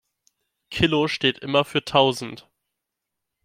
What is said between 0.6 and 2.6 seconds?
Kilo steht immer für tausend.